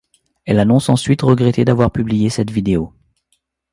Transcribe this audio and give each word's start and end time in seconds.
Elle 0.45 0.57
annonce 0.57 0.89
ensuite 0.89 1.21
regretter 1.21 1.63
d'avoir 1.63 1.91
publié 1.91 2.31
cette 2.31 2.49
vidéo. 2.49 2.91